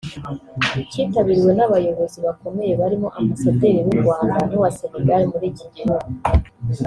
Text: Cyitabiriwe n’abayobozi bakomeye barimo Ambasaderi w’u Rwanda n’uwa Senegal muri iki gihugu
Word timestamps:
Cyitabiriwe 0.91 1.51
n’abayobozi 1.57 2.17
bakomeye 2.25 2.73
barimo 2.81 3.07
Ambasaderi 3.19 3.79
w’u 3.85 3.97
Rwanda 4.01 4.37
n’uwa 4.49 4.69
Senegal 4.79 5.21
muri 5.31 5.45
iki 5.53 5.65
gihugu 5.75 6.07